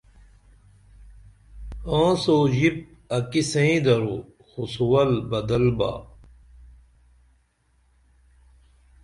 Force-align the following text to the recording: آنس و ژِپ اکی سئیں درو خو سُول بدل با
آنس 1.99 2.23
و 2.35 2.37
ژِپ 2.57 2.77
اکی 3.15 3.41
سئیں 3.51 3.79
درو 3.85 4.17
خو 4.47 4.61
سُول 4.73 5.11
بدل 5.31 5.65
با 5.77 5.91